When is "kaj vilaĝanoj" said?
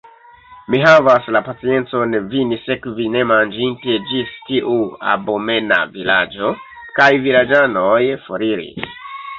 6.99-7.97